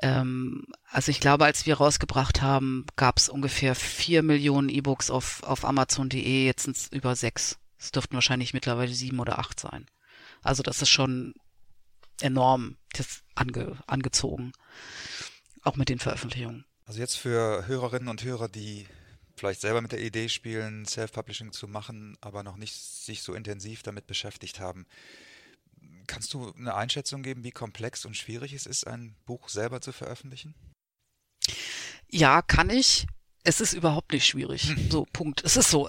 [0.00, 5.42] ähm, also ich glaube, als wir rausgebracht haben, gab es ungefähr vier Millionen E-Books auf,
[5.42, 7.58] auf Amazon.de, jetzt sind es über sechs.
[7.78, 9.86] Es dürften wahrscheinlich mittlerweile sieben oder acht sein.
[10.42, 11.34] Also das ist schon
[12.20, 14.52] enorm das ange, angezogen.
[15.62, 16.64] Auch mit den Veröffentlichungen.
[16.86, 18.86] Also jetzt für Hörerinnen und Hörer, die
[19.36, 23.82] vielleicht selber mit der Idee spielen, Self-Publishing zu machen, aber noch nicht sich so intensiv
[23.82, 24.86] damit beschäftigt haben.
[26.06, 29.92] Kannst du eine Einschätzung geben, wie komplex und schwierig es ist, ein Buch selber zu
[29.92, 30.54] veröffentlichen?
[32.08, 33.06] Ja, kann ich.
[33.44, 34.74] Es ist überhaupt nicht schwierig.
[34.90, 35.44] So, Punkt.
[35.44, 35.88] Es ist so.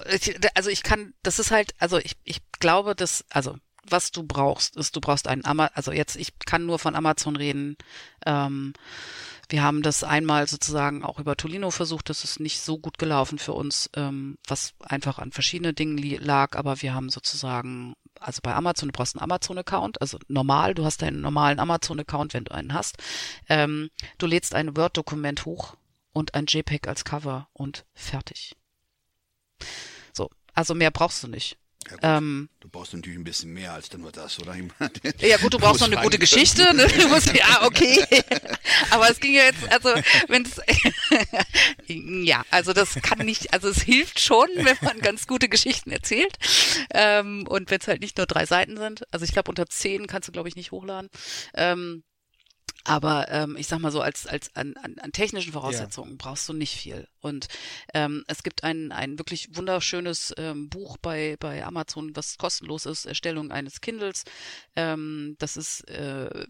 [0.54, 3.56] Also ich kann, das ist halt, also ich, ich glaube, dass, also
[3.90, 7.36] was du brauchst, ist, du brauchst einen Amazon, also jetzt, ich kann nur von Amazon
[7.36, 7.76] reden.
[8.26, 8.74] Ähm,
[9.48, 13.38] wir haben das einmal sozusagen auch über Tolino versucht, das ist nicht so gut gelaufen
[13.38, 18.54] für uns, ähm, was einfach an verschiedenen Dingen lag, aber wir haben sozusagen, also bei
[18.54, 22.74] Amazon, du brauchst einen Amazon-Account, also normal, du hast deinen normalen Amazon-Account, wenn du einen
[22.74, 22.96] hast.
[23.48, 25.76] Ähm, du lädst ein Word-Dokument hoch
[26.12, 28.56] und ein JPEG als Cover und fertig.
[30.12, 31.58] So, also mehr brauchst du nicht.
[32.02, 34.54] Ja, Ähm, du brauchst natürlich ein bisschen mehr als nur das, oder?
[35.20, 36.74] ja gut, du brauchst noch eine gute Geschichte.
[36.74, 36.86] Ne?
[36.98, 38.04] Du musst, ja, okay.
[38.90, 39.94] Aber es ging ja jetzt, also
[40.28, 40.60] wenn es,
[41.86, 46.36] ja, also das kann nicht, also es hilft schon, wenn man ganz gute Geschichten erzählt.
[46.92, 49.04] Ähm, und wenn es halt nicht nur drei Seiten sind.
[49.12, 51.08] Also ich glaube, unter zehn kannst du, glaube ich, nicht hochladen.
[51.54, 52.02] Ähm,
[52.88, 56.54] aber ähm, ich sag mal so, als, als an, an, an technischen Voraussetzungen brauchst du
[56.54, 57.06] nicht viel.
[57.20, 57.48] Und
[57.92, 63.04] ähm, es gibt ein, ein wirklich wunderschönes ähm, Buch bei, bei Amazon, was kostenlos ist,
[63.04, 64.24] Erstellung eines Kindles.
[64.74, 66.46] Ähm, das ist, äh,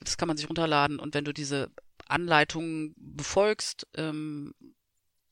[0.00, 1.70] das kann man sich runterladen und wenn du diese
[2.06, 4.54] Anleitungen befolgst, ähm,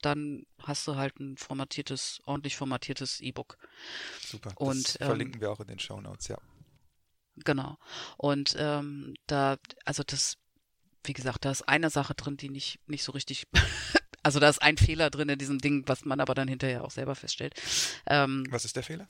[0.00, 3.56] dann hast du halt ein formatiertes, ordentlich formatiertes E-Book.
[4.20, 4.50] Super.
[4.50, 6.38] Das Und, ähm, verlinken wir auch in den Shownotes, ja.
[7.36, 7.78] Genau.
[8.16, 10.36] Und ähm, da, also das,
[11.04, 13.46] wie gesagt, da ist eine Sache drin, die nicht, nicht so richtig,
[14.22, 16.90] also da ist ein Fehler drin in diesem Ding, was man aber dann hinterher auch
[16.90, 17.54] selber feststellt.
[18.06, 19.06] Ähm, Was ist der Fehler?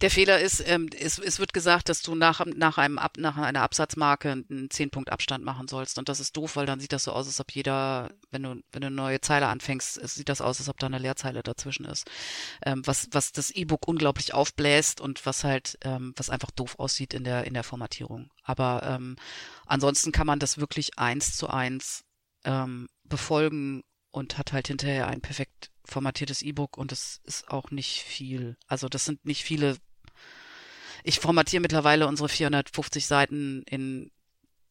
[0.00, 3.36] Der Fehler ist, ähm, es, es wird gesagt, dass du nach, nach, einem Ab, nach
[3.36, 5.98] einer Absatzmarke einen 10-Punkt Abstand machen sollst.
[5.98, 8.62] Und das ist doof, weil dann sieht das so aus, als ob jeder, wenn du,
[8.72, 11.84] wenn du eine neue Zeile anfängst, sieht das aus, als ob da eine Leerzeile dazwischen
[11.84, 12.10] ist.
[12.64, 17.14] Ähm, was, was das E-Book unglaublich aufbläst und was halt, ähm, was einfach doof aussieht
[17.14, 18.30] in der, in der Formatierung.
[18.42, 19.16] Aber ähm,
[19.66, 22.04] ansonsten kann man das wirklich eins zu eins
[22.44, 28.02] ähm, befolgen und hat halt hinterher ein perfekt formatiertes E-Book und es ist auch nicht
[28.02, 28.56] viel.
[28.66, 29.76] Also das sind nicht viele.
[31.02, 34.10] Ich formatiere mittlerweile unsere 450 Seiten in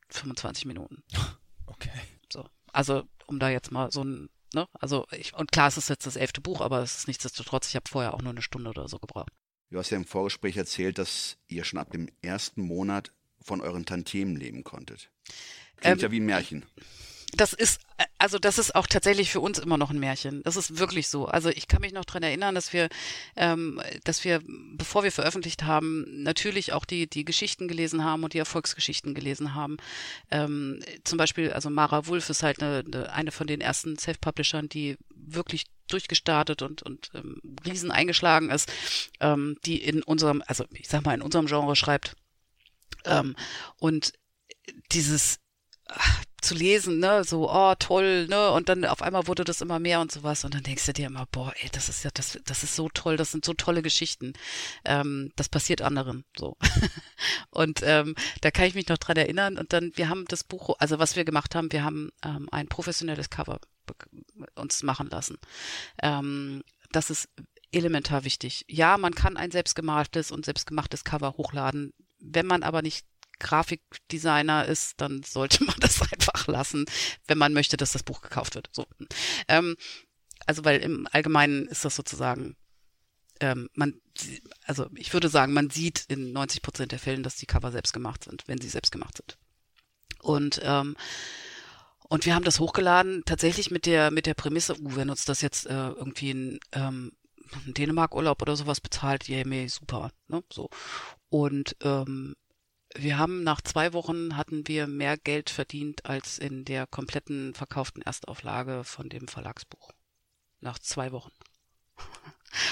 [0.10, 1.04] 25 Minuten.
[1.66, 1.90] Okay.
[2.32, 2.46] So.
[2.72, 4.68] Also, um da jetzt mal so ein, ne?
[4.74, 7.76] Also ich, und klar, es ist jetzt das elfte Buch, aber es ist nichtsdestotrotz, ich
[7.76, 9.32] habe vorher auch nur eine Stunde oder so gebraucht.
[9.72, 13.86] Du hast ja im Vorgespräch erzählt, dass ihr schon ab dem ersten Monat von euren
[13.86, 15.10] Tantiemen leben konntet.
[15.78, 16.66] Klingt Ähm, ja wie ein Märchen.
[17.36, 17.82] Das ist,
[18.20, 20.44] also das ist auch tatsächlich für uns immer noch ein Märchen.
[20.44, 21.26] Das ist wirklich so.
[21.26, 22.90] Also ich kann mich noch dran erinnern, dass wir,
[23.36, 24.42] ähm, dass wir,
[24.76, 29.56] bevor wir veröffentlicht haben, natürlich auch die, die Geschichten gelesen haben und die Erfolgsgeschichten gelesen
[29.56, 29.78] haben.
[30.30, 34.70] Ähm, zum Beispiel, also Mara Wulff ist halt eine, eine, eine von den ersten Self-Publishern,
[34.70, 38.72] die wirklich durchgestartet und, und ähm, riesen eingeschlagen ist,
[39.20, 42.16] ähm, die in unserem, also ich sag mal, in unserem Genre schreibt.
[43.06, 43.36] Ähm,
[43.80, 44.14] und
[44.92, 45.40] dieses
[45.88, 49.80] ach, zu lesen, ne, so, oh, toll, ne, und dann auf einmal wurde das immer
[49.80, 52.40] mehr und sowas und dann denkst du dir immer, boah, ey, das ist ja, das,
[52.46, 54.34] das ist so toll, das sind so tolle Geschichten.
[54.86, 56.58] Ähm, das passiert anderen, so.
[57.50, 60.76] und ähm, da kann ich mich noch dran erinnern und dann, wir haben das Buch,
[60.80, 63.60] also was wir gemacht haben, wir haben ähm, ein professionelles Cover
[64.56, 65.38] uns machen lassen.
[66.02, 67.28] Ähm, das ist
[67.72, 68.66] elementar wichtig.
[68.68, 71.94] Ja, man kann ein selbstgemaltes und selbstgemachtes Cover hochladen.
[72.20, 73.06] Wenn man aber nicht
[73.40, 76.86] Grafikdesigner ist, dann sollte man das einfach lassen,
[77.28, 78.70] wenn man möchte, dass das Buch gekauft wird.
[78.72, 78.86] So.
[79.48, 79.76] Ähm,
[80.46, 82.56] also weil im Allgemeinen ist das sozusagen,
[83.40, 83.96] ähm, man,
[84.66, 87.94] also ich würde sagen, man sieht in 90 Prozent der Fällen, dass die Cover selbst
[87.94, 89.38] gemacht sind, wenn sie selbst gemacht sind.
[90.20, 90.96] Und ähm,
[92.10, 95.42] und wir haben das hochgeladen, tatsächlich mit der mit der Prämisse, uh, wenn uns das
[95.42, 97.12] jetzt äh, irgendwie ein ähm,
[97.66, 100.44] Dänemark-Urlaub oder sowas bezahlt, yeah, mir super, ne?
[100.52, 100.70] So.
[101.30, 102.36] Und ähm,
[102.96, 108.02] wir haben nach zwei Wochen hatten wir mehr Geld verdient als in der kompletten verkauften
[108.02, 109.92] Erstauflage von dem Verlagsbuch.
[110.60, 111.32] Nach zwei Wochen.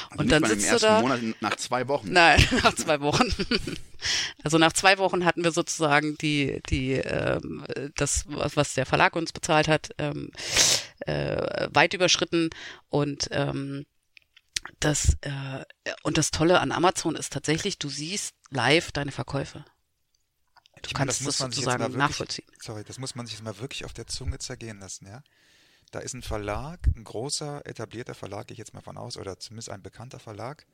[0.10, 1.02] Also und dann sitzt du da.
[1.02, 2.12] Monat, nach zwei Wochen.
[2.12, 3.28] Nein, nach zwei Wochen.
[4.44, 7.64] Also nach zwei Wochen hatten wir sozusagen die, die, ähm,
[7.96, 10.32] das, was der Verlag uns bezahlt hat, ähm,
[11.02, 12.50] äh, weit überschritten
[12.90, 13.86] und ähm,
[14.80, 15.64] das äh,
[16.02, 19.66] und das Tolle an Amazon ist tatsächlich, du siehst live deine Verkäufe.
[20.82, 22.48] Du ich kannst meine, das, das sozusagen wirklich, nachvollziehen.
[22.60, 25.24] Sorry, das muss man sich jetzt mal wirklich auf der Zunge zergehen lassen, ja.
[25.92, 29.40] Da ist ein Verlag, ein großer, etablierter Verlag, gehe ich jetzt mal von aus, oder
[29.40, 30.66] zumindest ein bekannter Verlag,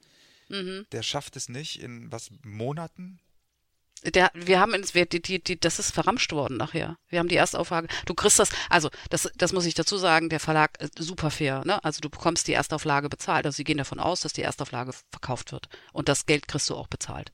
[0.50, 0.86] mhm.
[0.91, 3.20] der schafft es nicht in was Monaten
[4.04, 6.98] der, wir haben ins, die, die, die, das ist verramscht worden nachher.
[7.10, 7.88] Wir haben die Erstauflage.
[8.06, 11.63] Du kriegst das, also das, das muss ich dazu sagen, der Verlag ist super fair,
[11.65, 11.84] ne?
[11.84, 13.46] Also du bekommst die Erstauflage bezahlt.
[13.46, 15.70] Also sie gehen davon aus, dass die Erstauflage verkauft wird.
[15.93, 17.32] Und das Geld kriegst du auch bezahlt.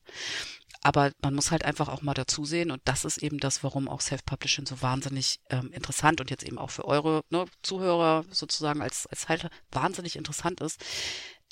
[0.84, 3.88] Aber man muss halt einfach auch mal dazu sehen, und das ist eben das, warum
[3.88, 8.82] auch Self-Publishing so wahnsinnig ähm, interessant und jetzt eben auch für eure ne, Zuhörer sozusagen
[8.82, 10.84] als, als Halter wahnsinnig interessant ist.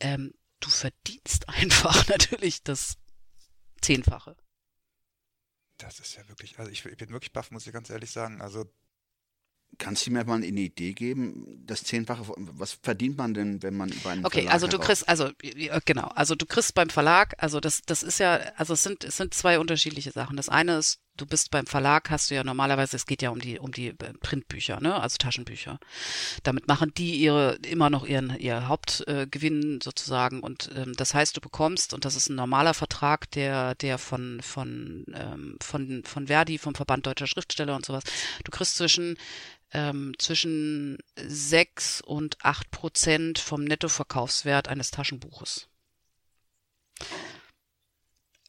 [0.01, 2.99] Ähm, du verdienst einfach natürlich das
[3.81, 4.37] Zehnfache.
[5.79, 8.43] Das ist ja wirklich, also ich, ich bin wirklich baff, muss ich ganz ehrlich sagen.
[8.43, 8.71] Also
[9.79, 13.91] Kannst du mir mal eine Idee geben, das Zehnfache, was verdient man denn, wenn man
[13.91, 15.31] über einen Okay, Verlag also du kriegst, also
[15.87, 19.17] genau, also du kriegst beim Verlag, also das, das ist ja, also es sind, es
[19.17, 20.37] sind zwei unterschiedliche Sachen.
[20.37, 23.41] Das eine ist, du bist beim Verlag, hast du ja normalerweise, es geht ja um
[23.41, 25.79] die, um die äh, Printbücher, ne, also Taschenbücher.
[26.43, 31.37] Damit machen die ihre, immer noch ihren, ihr Hauptgewinn äh, sozusagen und ähm, das heißt,
[31.37, 36.27] du bekommst, und das ist ein normaler Vertrag, der, der von, von, ähm, von, von
[36.27, 38.05] Verdi, vom Verband Deutscher Schriftsteller und sowas,
[38.45, 39.17] du kriegst zwischen
[39.73, 45.69] ähm, zwischen sechs und acht Prozent vom Nettoverkaufswert eines Taschenbuches.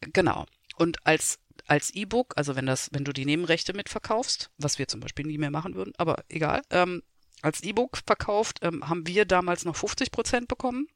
[0.02, 0.46] Genau.
[0.78, 5.00] Und als als E-Book, also wenn das, wenn du die Nebenrechte mitverkaufst, was wir zum
[5.00, 7.04] Beispiel nie mehr machen würden, aber egal, ähm,
[7.42, 10.88] als E-Book verkauft, ähm, haben wir damals noch 50 Prozent bekommen.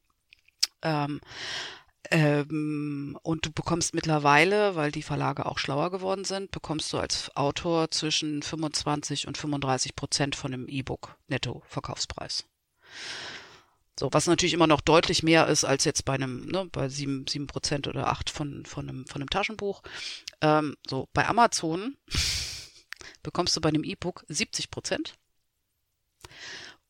[0.82, 1.22] Ähm,
[2.12, 7.36] ähm, und du bekommst mittlerweile, weil die Verlage auch schlauer geworden sind, bekommst du als
[7.36, 12.46] Autor zwischen 25 und 35 Prozent von dem E-Book Netto-Verkaufspreis.
[14.00, 17.26] So, was natürlich immer noch deutlich mehr ist als jetzt bei einem, ne, bei sieben,
[17.28, 19.82] sieben Prozent oder acht von, von einem, von einem Taschenbuch.
[20.41, 21.98] Ähm, so, bei Amazon
[23.24, 25.15] bekommst du bei einem E-Book 70 Prozent.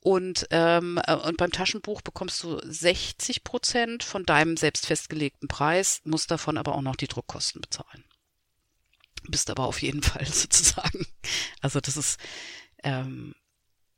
[0.07, 5.99] Und, ähm, äh, und beim Taschenbuch bekommst du 60 Prozent von deinem selbst festgelegten Preis,
[6.05, 8.05] musst davon aber auch noch die Druckkosten bezahlen.
[9.27, 11.05] Bist aber auf jeden Fall sozusagen.
[11.59, 12.21] Also das ist,
[12.83, 13.35] ähm,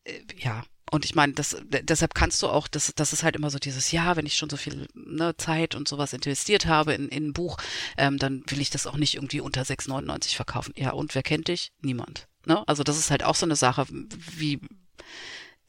[0.04, 3.52] äh, ja, und ich meine, das, deshalb kannst du auch, das, das ist halt immer
[3.52, 7.10] so dieses, ja, wenn ich schon so viel ne, Zeit und sowas investiert habe in,
[7.10, 7.58] in ein Buch,
[8.00, 10.74] ähm, dann will ich das auch nicht irgendwie unter 6,99 verkaufen.
[10.76, 11.72] Ja, und wer kennt dich?
[11.82, 12.28] Niemand.
[12.48, 12.67] Ne?
[12.67, 14.60] Also das ist halt auch so eine Sache, wie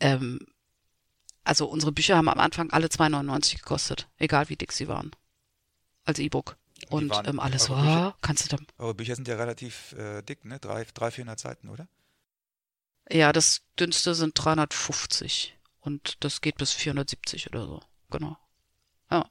[0.00, 0.40] ähm,
[1.44, 5.10] also unsere Bücher haben am Anfang alle 2,99 gekostet, egal wie dick sie waren.
[6.04, 6.56] Als E-Book.
[6.88, 8.66] Und ähm, alles so, ah, kannst du dann.
[8.78, 10.58] Eure Bücher sind ja relativ äh, dick, ne?
[10.58, 11.88] Drei, drei, 400 Seiten, oder?
[13.10, 17.80] Ja, das dünnste sind 350 und das geht bis 470 oder so.
[18.10, 18.38] Genau.
[19.10, 19.28] Ja.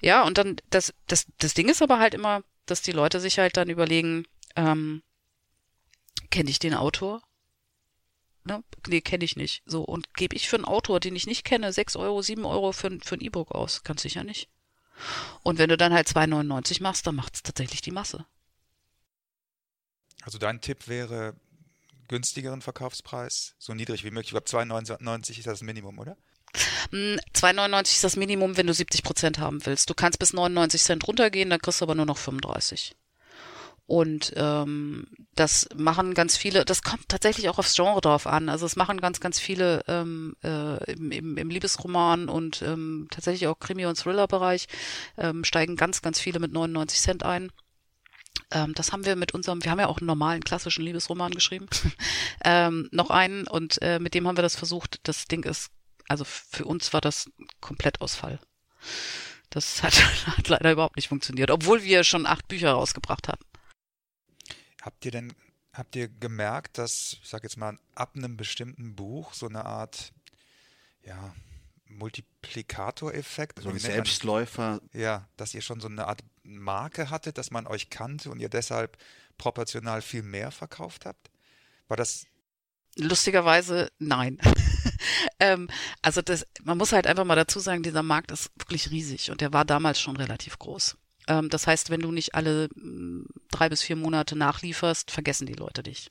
[0.00, 3.38] Ja, und dann, das, das, das Ding ist aber halt immer, dass die Leute sich
[3.38, 5.02] halt dann überlegen, ähm,
[6.30, 7.22] kenne ich den Autor?
[8.44, 9.62] Ne, nee, kenne ich nicht.
[9.66, 12.72] So, und gebe ich für einen Autor, den ich nicht kenne, sechs Euro, sieben Euro
[12.72, 13.84] für, für ein E-Book aus?
[13.84, 14.48] Ganz sicher nicht.
[15.42, 18.26] Und wenn du dann halt 2,99 machst, dann macht es tatsächlich die Masse.
[20.22, 21.34] Also dein Tipp wäre
[22.08, 24.32] günstigeren Verkaufspreis, so niedrig wie möglich.
[24.34, 26.16] Ich glaube 2,99 ist das Minimum, oder?
[26.92, 29.88] 2,99 ist das Minimum, wenn du 70 Prozent haben willst.
[29.88, 32.94] Du kannst bis 99 Cent runtergehen, dann kriegst du aber nur noch 35.
[33.86, 38.48] Und ähm, das machen ganz viele, das kommt tatsächlich auch aufs Genre drauf an.
[38.48, 43.48] Also es machen ganz, ganz viele ähm, äh, im, im, im Liebesroman und ähm, tatsächlich
[43.48, 44.68] auch Krimi- und Thriller-Bereich
[45.18, 47.50] ähm, steigen ganz, ganz viele mit 99 Cent ein.
[48.50, 51.66] Ähm, das haben wir mit unserem, wir haben ja auch einen normalen klassischen Liebesroman geschrieben,
[52.44, 55.00] ähm, noch einen und äh, mit dem haben wir das versucht.
[55.04, 55.70] Das Ding ist,
[56.08, 58.38] also für uns war das Komplettausfall.
[59.50, 59.94] Das hat,
[60.26, 63.44] hat leider überhaupt nicht funktioniert, obwohl wir schon acht Bücher rausgebracht hatten.
[64.82, 65.32] Habt ihr denn,
[65.72, 70.12] habt ihr gemerkt, dass, ich sag jetzt mal, ab einem bestimmten Buch so eine Art,
[71.04, 71.34] ja,
[71.86, 74.80] Multiplikatoreffekt, So ein nennt man- Selbstläufer.
[74.92, 78.48] ja, dass ihr schon so eine Art Marke hattet, dass man euch kannte und ihr
[78.48, 78.98] deshalb
[79.38, 81.30] proportional viel mehr verkauft habt?
[81.88, 82.26] War das,
[82.96, 84.38] Lustigerweise nein.
[85.40, 85.68] ähm,
[86.02, 89.40] also das, man muss halt einfach mal dazu sagen, dieser Markt ist wirklich riesig und
[89.40, 90.98] der war damals schon relativ groß.
[91.28, 95.54] Ähm, das heißt, wenn du nicht alle mh, drei bis vier Monate nachlieferst, vergessen die
[95.54, 96.10] Leute dich.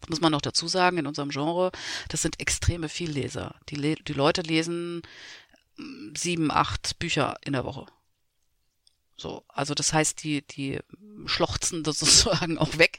[0.00, 1.70] Das muss man noch dazu sagen, in unserem Genre,
[2.08, 3.54] das sind extreme Vielleser.
[3.68, 5.02] Die, Le die Leute lesen
[5.76, 7.86] mh, sieben, acht Bücher in der Woche.
[9.16, 10.80] So, also das heißt, die, die
[11.26, 12.98] schlochzen sozusagen auch weg.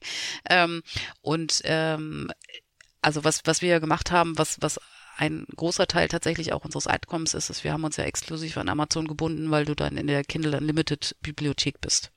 [0.49, 0.83] Ähm,
[1.21, 2.31] und ähm,
[3.01, 4.79] also was, was wir gemacht haben, was, was
[5.15, 8.69] ein großer Teil tatsächlich auch unseres Einkommens ist, ist, wir haben uns ja exklusiv an
[8.69, 12.12] Amazon gebunden, weil du dann in der Kindle Unlimited Bibliothek bist.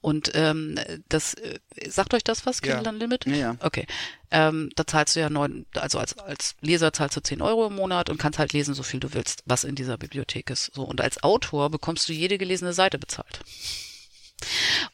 [0.00, 2.74] Und ähm, das äh, sagt euch das was, Ja.
[2.74, 3.32] Kindle Unlimited?
[3.32, 3.56] Ja, ja.
[3.60, 3.86] Okay.
[4.30, 7.76] Ähm, da zahlst du ja neun, also als, als Leser zahlst du 10 Euro im
[7.76, 10.72] Monat und kannst halt lesen, so viel du willst, was in dieser Bibliothek ist.
[10.74, 13.40] So, und als Autor bekommst du jede gelesene Seite bezahlt.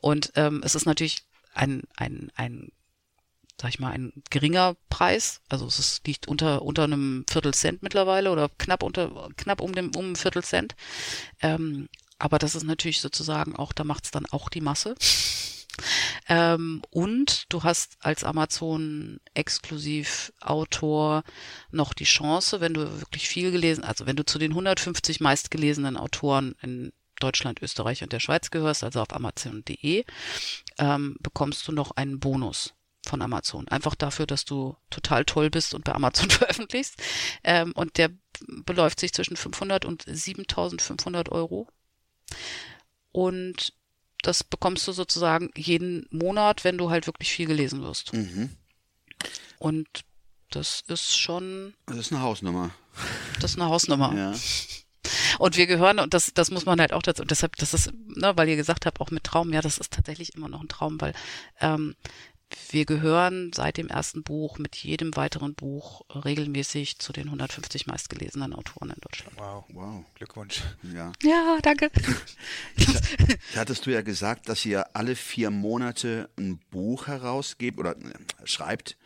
[0.00, 2.70] Und ähm, es ist natürlich ein, ein, ein,
[3.60, 5.42] sag ich mal, ein geringer Preis.
[5.48, 9.74] Also es ist, liegt unter, unter einem Viertel Cent mittlerweile oder knapp unter, knapp um
[9.74, 10.74] dem, um ein Viertel Cent.
[11.42, 14.94] Ähm, aber das ist natürlich sozusagen auch, da macht's dann auch die Masse.
[16.28, 21.22] Ähm, und du hast als Amazon exklusiv Autor
[21.70, 25.96] noch die Chance, wenn du wirklich viel gelesen, also wenn du zu den 150 meistgelesenen
[25.96, 30.04] Autoren in Deutschland, Österreich und der Schweiz gehörst, also auf Amazon.de,
[30.78, 32.74] ähm, bekommst du noch einen Bonus
[33.06, 33.66] von Amazon.
[33.68, 36.96] Einfach dafür, dass du total toll bist und bei Amazon veröffentlichst.
[37.44, 38.10] Ähm, und der
[38.64, 41.68] beläuft sich zwischen 500 und 7500 Euro.
[43.12, 43.72] Und
[44.22, 48.12] das bekommst du sozusagen jeden Monat, wenn du halt wirklich viel gelesen wirst.
[48.12, 48.50] Mhm.
[49.58, 49.88] Und
[50.50, 52.70] das ist schon, Das ist eine Hausnummer.
[53.40, 54.14] das ist eine Hausnummer.
[54.14, 54.34] Ja.
[55.38, 57.92] Und wir gehören, und das, das muss man halt auch dazu, und deshalb, das ist,
[57.94, 60.68] ne, weil ihr gesagt habt, auch mit Traum, ja, das ist tatsächlich immer noch ein
[60.68, 61.14] Traum, weil
[61.60, 61.94] ähm,
[62.70, 68.52] wir gehören seit dem ersten Buch mit jedem weiteren Buch regelmäßig zu den 150 meistgelesenen
[68.54, 69.36] Autoren in Deutschland.
[69.38, 70.04] wow, Wow.
[70.14, 70.62] Glückwunsch.
[70.94, 71.12] Ja.
[71.22, 71.90] Ja, danke.
[73.54, 78.12] Hattest du ja gesagt, dass ihr alle vier Monate ein Buch herausgebt oder äh,
[78.44, 78.96] schreibt,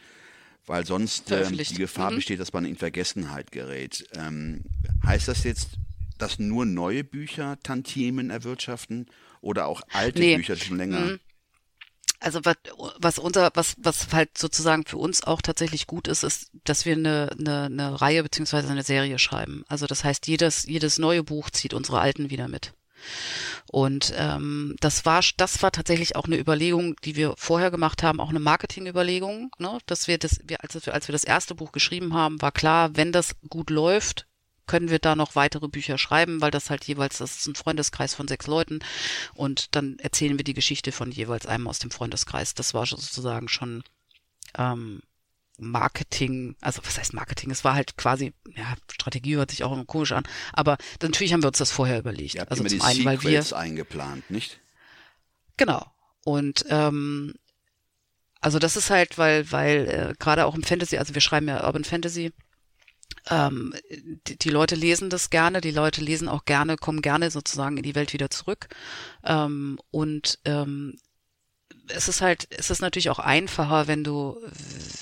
[0.67, 2.17] weil sonst ähm, die Gefahr Mhm.
[2.17, 4.07] besteht, dass man in Vergessenheit gerät.
[4.15, 4.63] Ähm,
[5.05, 5.71] heißt das jetzt,
[6.19, 9.07] dass nur neue Bücher Tantiemen erwirtschaften
[9.41, 10.37] oder auch alte Nee.
[10.37, 11.01] Bücher die schon länger?
[11.01, 11.21] Mhm.
[12.21, 12.57] Also was,
[12.99, 16.95] was unser, was, was halt sozusagen für uns auch tatsächlich gut ist, ist, dass wir
[16.95, 19.65] eine, eine, eine Reihe beziehungsweise eine Serie schreiben.
[19.69, 22.73] Also das heißt, jedes, jedes neue Buch zieht unsere alten wieder mit.
[23.71, 28.21] Und ähm, das war das war tatsächlich auch eine Überlegung, die wir vorher gemacht haben,
[28.21, 29.79] auch eine Marketingüberlegung, ne?
[29.87, 32.97] dass wir das, wir als wir als wir das erste Buch geschrieben haben, war klar,
[32.97, 34.27] wenn das gut läuft,
[34.67, 38.15] können wir da noch weitere Bücher schreiben, weil das halt jeweils, das ist ein Freundeskreis
[38.15, 38.81] von sechs Leuten
[39.35, 42.55] und dann erzählen wir die Geschichte von jeweils einem aus dem Freundeskreis.
[42.55, 43.85] Das war sozusagen schon
[44.57, 45.03] ähm,
[45.59, 47.51] Marketing, also was heißt Marketing?
[47.51, 51.43] Es war halt quasi, ja, Strategie hört sich auch immer komisch an, aber natürlich haben
[51.43, 52.35] wir uns das vorher überlegt.
[52.35, 54.61] Ihr habt also immer zum die einen, weil wir eingeplant, nicht?
[55.57, 55.87] Genau.
[56.25, 57.35] Und ähm,
[58.41, 61.65] also das ist halt, weil, weil äh, gerade auch im Fantasy, also wir schreiben ja
[61.65, 62.33] Urban Fantasy,
[63.31, 63.75] ähm,
[64.27, 67.83] die, die Leute lesen das gerne, die Leute lesen auch gerne, kommen gerne sozusagen in
[67.83, 68.69] die Welt wieder zurück.
[69.25, 70.97] Ähm, und ähm,
[71.89, 74.39] es ist halt, es ist natürlich auch einfacher, wenn du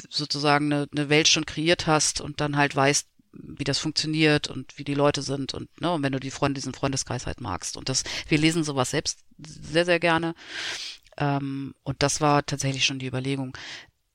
[0.09, 4.79] sozusagen eine, eine Welt schon kreiert hast und dann halt weißt, wie das funktioniert und
[4.79, 7.77] wie die Leute sind und, ne, und wenn du die Freunde, diesen Freundeskreis halt magst.
[7.77, 10.35] Und das, wir lesen sowas selbst sehr, sehr gerne.
[11.17, 13.57] Ähm, und das war tatsächlich schon die Überlegung.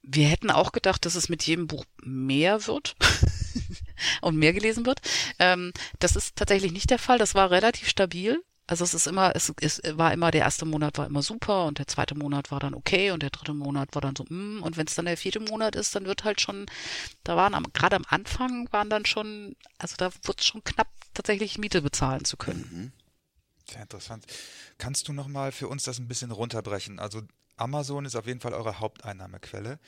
[0.04, 2.96] Wir hätten auch gedacht, dass es mit jedem Buch mehr wird
[4.22, 5.00] und mehr gelesen wird.
[5.40, 7.18] Ähm, das ist tatsächlich nicht der Fall.
[7.18, 8.42] Das war relativ stabil.
[8.70, 11.80] Also es ist immer, es, es war immer, der erste Monat war immer super und
[11.80, 14.76] der zweite Monat war dann okay und der dritte Monat war dann so, mm, und
[14.76, 16.66] wenn es dann der vierte Monat ist, dann wird halt schon,
[17.24, 20.90] da waren am, gerade am Anfang waren dann schon, also da wurde es schon knapp,
[21.14, 22.70] tatsächlich Miete bezahlen zu können.
[22.70, 22.92] Mhm.
[23.72, 24.26] Sehr interessant.
[24.78, 27.00] Kannst du nochmal für uns das ein bisschen runterbrechen?
[27.00, 27.22] Also
[27.56, 29.80] Amazon ist auf jeden Fall eure Haupteinnahmequelle.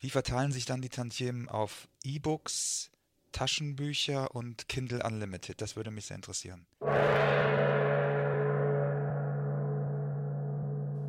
[0.00, 2.90] Wie verteilen sich dann die Tantiemen auf E-Books,
[3.32, 5.60] Taschenbücher und Kindle Unlimited?
[5.60, 6.66] Das würde mich sehr interessieren.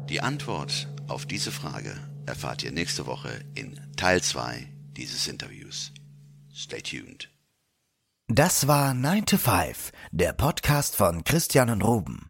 [0.09, 1.95] Die Antwort auf diese Frage
[2.25, 4.67] erfahrt ihr nächste Woche in Teil 2
[4.97, 5.91] dieses Interviews.
[6.53, 7.29] Stay tuned.
[8.27, 12.29] Das war 9 to 5, der Podcast von Christian und Ruben.